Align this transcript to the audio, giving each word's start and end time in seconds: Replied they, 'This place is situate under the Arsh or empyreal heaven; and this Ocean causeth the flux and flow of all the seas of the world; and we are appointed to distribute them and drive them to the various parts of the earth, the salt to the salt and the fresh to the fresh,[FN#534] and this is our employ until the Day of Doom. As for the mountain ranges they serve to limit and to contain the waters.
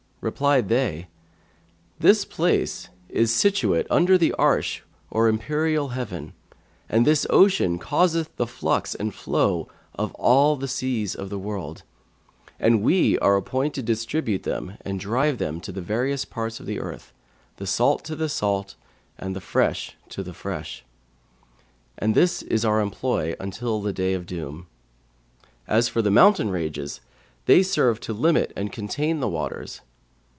Replied 0.23 0.69
they, 0.69 1.07
'This 1.97 2.25
place 2.25 2.89
is 3.09 3.33
situate 3.33 3.87
under 3.89 4.19
the 4.19 4.35
Arsh 4.37 4.81
or 5.09 5.27
empyreal 5.27 5.93
heaven; 5.93 6.33
and 6.87 7.07
this 7.07 7.25
Ocean 7.31 7.79
causeth 7.79 8.29
the 8.35 8.45
flux 8.45 8.93
and 8.93 9.15
flow 9.15 9.67
of 9.95 10.13
all 10.13 10.55
the 10.57 10.67
seas 10.67 11.15
of 11.15 11.31
the 11.31 11.39
world; 11.39 11.81
and 12.59 12.83
we 12.83 13.17
are 13.17 13.35
appointed 13.35 13.81
to 13.87 13.93
distribute 13.93 14.43
them 14.43 14.77
and 14.85 14.99
drive 14.99 15.39
them 15.39 15.59
to 15.59 15.71
the 15.71 15.81
various 15.81 16.23
parts 16.23 16.59
of 16.59 16.67
the 16.67 16.79
earth, 16.79 17.11
the 17.57 17.65
salt 17.65 18.03
to 18.05 18.15
the 18.15 18.29
salt 18.29 18.75
and 19.17 19.35
the 19.35 19.41
fresh 19.41 19.97
to 20.09 20.21
the 20.21 20.35
fresh,[FN#534] 20.35 21.57
and 21.97 22.13
this 22.13 22.43
is 22.43 22.63
our 22.63 22.79
employ 22.79 23.35
until 23.39 23.81
the 23.81 23.91
Day 23.91 24.13
of 24.13 24.27
Doom. 24.27 24.67
As 25.67 25.89
for 25.89 26.03
the 26.03 26.11
mountain 26.11 26.51
ranges 26.51 27.01
they 27.47 27.63
serve 27.63 27.99
to 28.01 28.13
limit 28.13 28.53
and 28.55 28.69
to 28.69 28.75
contain 28.75 29.19
the 29.19 29.27
waters. 29.27 29.81